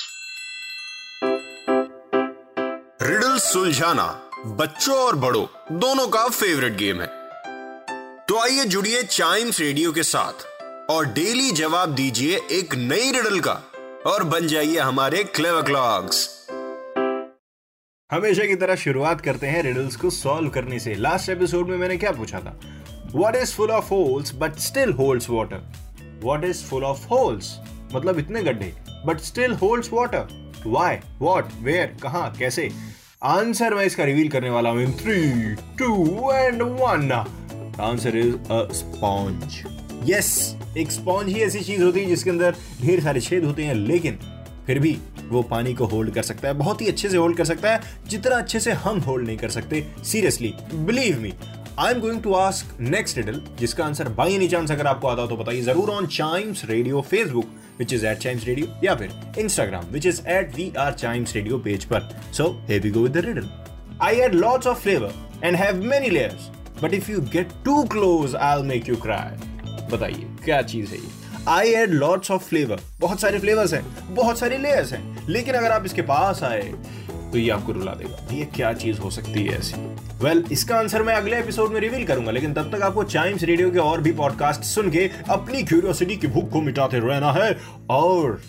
[3.03, 5.45] Riddle सुलझाना बच्चों और बड़ों,
[5.79, 7.07] दोनों का फेवरेट गेम है।
[8.27, 10.47] तो आइए जुड़िए चाइम्स रेडियो के साथ,
[10.91, 13.63] और डेली जवाब दीजिए एक नई रिडल का,
[14.07, 16.29] और बन जाइए हमारे क्लेवर क्लॉक्स
[18.13, 21.97] हमेशा की तरह शुरुआत करते हैं रिडल्स को सॉल्व करने से। लास्ट एपिसोड में मैंने
[21.97, 22.61] क्या पूछा था?
[23.15, 25.63] What is full of holes but still holds water
[26.25, 27.57] what is full of holes
[27.95, 28.73] मतलब इतने गड्ढे
[29.07, 30.29] but still holds water
[30.67, 32.21] why what where कहा?
[32.39, 32.71] कैसे?
[33.23, 37.13] आंसर मैं इसका रिवील करने वाला हूँ three two and one
[37.81, 38.69] answer is a
[40.07, 43.75] yes एक स्पॉन्ज ही ऐसी चीज़ होती है जिसके अंदर ढेर सारे छेद होते हैं,
[43.75, 44.19] लेकिन
[44.67, 44.97] फिर भी
[45.29, 47.81] वो पानी को होल्ड कर सकता है, बहुत ही अच्छे से होल्ड कर सकता है,
[48.09, 51.33] जितना अच्छे से हम होल्ड नहीं कर सकते seriously believe me
[51.79, 55.23] I am going to ask next riddle जिसका आंसर बाई एनी चांस अगर आपको आता
[55.23, 59.13] हो तो बताइए। ज़रूर on Chimes radio Facebook which is at Chimes radio या फिर
[59.39, 63.25] Instagram which is at we are Chimes radio page पर। So hey go with the
[63.27, 63.49] riddle
[64.03, 65.09] I add lots of flavor
[65.49, 66.47] and have many layers.
[66.79, 69.29] But if you get too close, I'll make you cry.
[69.93, 71.11] बताइए क्या चीज़ है ये?
[71.49, 75.73] I add lots of flavour बहुत सारे flavours हैं बहुत सारे लेयर्स हैं। लेकिन अगर
[75.73, 76.73] आप इसके पास आए
[77.33, 79.75] तो ये आपको रुला देगा। ये क्या चीज़ हो सकती है ऐसी?
[80.25, 83.43] वेल well, इसका आंसर मैं अगले एपिसोड में रिवील करूँगा लेकिन तब तक आपको चाइम्स
[83.43, 87.59] रेडियो के और भी पॉडकास्ट सुन के अपनी क्यूरियोसिटी की भूख को मिटाते रहना है
[87.91, 88.43] और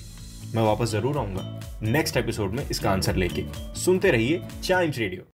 [0.56, 3.46] मैं वापस ज़रूर आऊँगा नेक्स्ट एपिसोड में इसका आंसर लेके।
[3.80, 5.24] सुनते रहिए चाइम्स रेडियो